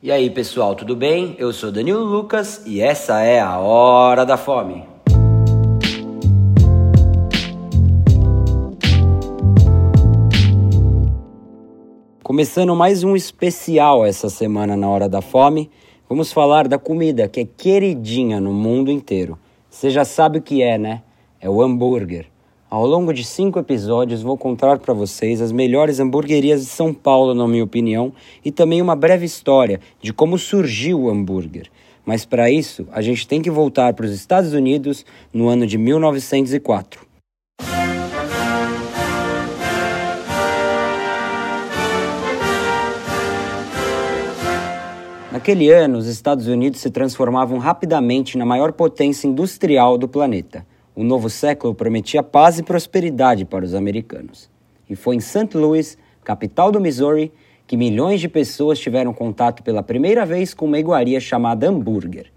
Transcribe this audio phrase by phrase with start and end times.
[0.00, 1.34] E aí, pessoal, tudo bem?
[1.40, 4.84] Eu sou Danilo Lucas e essa é a Hora da Fome.
[12.22, 15.68] Começando mais um especial essa semana na Hora da Fome,
[16.08, 19.36] vamos falar da comida que é queridinha no mundo inteiro.
[19.68, 21.02] Você já sabe o que é, né?
[21.40, 22.26] É o hambúrguer.
[22.70, 27.32] Ao longo de cinco episódios, vou contar para vocês as melhores hamburguerias de São Paulo,
[27.32, 28.12] na minha opinião,
[28.44, 31.70] e também uma breve história de como surgiu o hambúrguer.
[32.04, 35.78] Mas para isso, a gente tem que voltar para os Estados Unidos no ano de
[35.78, 37.00] 1904.
[45.32, 50.66] Naquele ano, os Estados Unidos se transformavam rapidamente na maior potência industrial do planeta.
[50.98, 54.50] O novo século prometia paz e prosperidade para os americanos.
[54.90, 55.56] E foi em St.
[55.56, 57.32] Louis, capital do Missouri,
[57.68, 62.32] que milhões de pessoas tiveram contato pela primeira vez com uma iguaria chamada hambúrguer.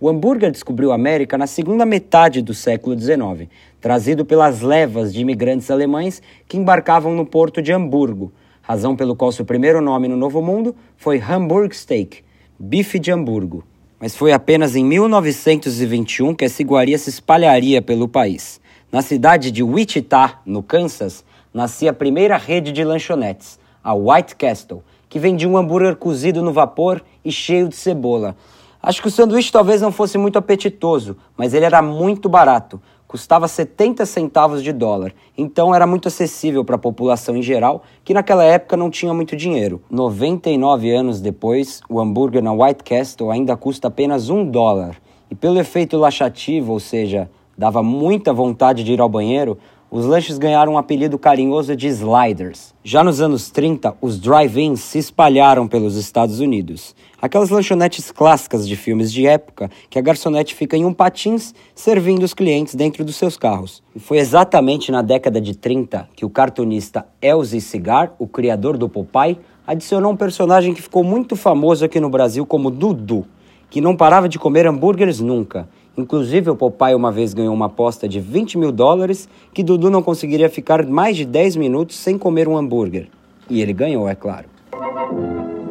[0.00, 5.20] O hambúrguer descobriu a América na segunda metade do século XIX, trazido pelas levas de
[5.20, 10.16] imigrantes alemães que embarcavam no porto de Hamburgo, razão pelo qual seu primeiro nome no
[10.16, 12.24] Novo Mundo foi Hamburg Steak,
[12.58, 13.62] bife de Hamburgo
[14.02, 18.60] mas foi apenas em 1921 que essa iguaria se espalharia pelo país.
[18.90, 24.82] Na cidade de Wichita, no Kansas, nascia a primeira rede de lanchonetes, a White Castle,
[25.08, 28.34] que vendia um hambúrguer cozido no vapor e cheio de cebola.
[28.82, 33.46] Acho que o sanduíche talvez não fosse muito apetitoso, mas ele era muito barato, custava
[33.46, 38.42] 70 centavos de dólar, então era muito acessível para a população em geral, que naquela
[38.42, 39.82] época não tinha muito dinheiro.
[39.90, 44.96] 99 anos depois, o hambúrguer na White Castle ainda custa apenas um dólar.
[45.30, 49.58] E pelo efeito laxativo, ou seja, dava muita vontade de ir ao banheiro,
[49.92, 52.74] os lanches ganharam um apelido carinhoso de sliders.
[52.82, 56.96] Já nos anos 30, os drive-ins se espalharam pelos Estados Unidos.
[57.20, 62.22] Aquelas lanchonetes clássicas de filmes de época que a garçonete fica em um patins servindo
[62.22, 63.82] os clientes dentro dos seus carros.
[63.94, 68.88] E foi exatamente na década de 30 que o cartunista Elsie Cigar, o criador do
[68.88, 73.26] Popeye, adicionou um personagem que ficou muito famoso aqui no Brasil como Dudu,
[73.68, 78.08] que não parava de comer hambúrgueres nunca Inclusive, o Popeye uma vez ganhou uma aposta
[78.08, 82.48] de 20 mil dólares que Dudu não conseguiria ficar mais de 10 minutos sem comer
[82.48, 83.08] um hambúrguer.
[83.50, 84.46] E ele ganhou, é claro.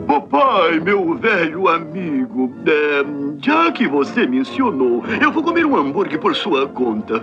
[0.05, 3.05] Papai, meu velho amigo, é,
[3.41, 7.21] já que você mencionou, eu vou comer um hambúrguer por sua conta.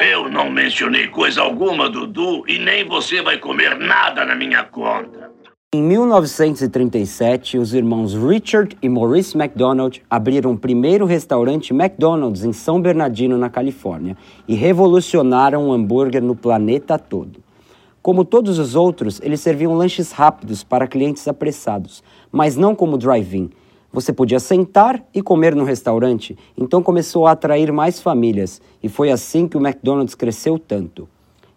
[0.00, 5.30] Eu não mencionei coisa alguma, Dudu, e nem você vai comer nada na minha conta.
[5.74, 12.80] Em 1937, os irmãos Richard e Maurice McDonald abriram o primeiro restaurante McDonald's em São
[12.80, 14.16] Bernardino, na Califórnia,
[14.48, 17.44] e revolucionaram o hambúrguer no planeta todo.
[18.00, 22.02] Como todos os outros, eles serviam lanches rápidos para clientes apressados,
[22.32, 23.50] mas não como drive-in.
[23.92, 29.10] Você podia sentar e comer no restaurante, então começou a atrair mais famílias, e foi
[29.10, 31.06] assim que o McDonald's cresceu tanto.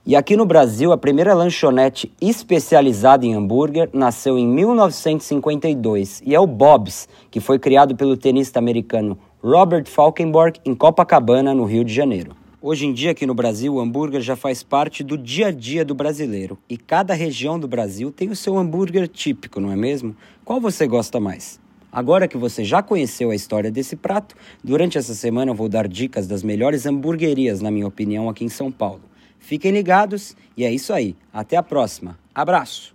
[0.04, 6.40] E aqui no Brasil, a primeira lanchonete especializada em hambúrguer nasceu em 1952 e é
[6.40, 11.94] o Bob's, que foi criado pelo tenista americano Robert Falkenborg em Copacabana, no Rio de
[11.94, 12.36] Janeiro.
[12.60, 15.86] Hoje em dia, aqui no Brasil, o hambúrguer já faz parte do dia a dia
[15.86, 20.16] do brasileiro e cada região do Brasil tem o seu hambúrguer típico, não é mesmo?
[20.44, 21.60] Qual você gosta mais?
[21.92, 25.88] Agora que você já conheceu a história desse prato, durante essa semana eu vou dar
[25.88, 29.11] dicas das melhores hamburguerias, na minha opinião, aqui em São Paulo.
[29.42, 31.16] Fiquem ligados e é isso aí.
[31.34, 32.18] Até a próxima.
[32.34, 32.90] Abraço!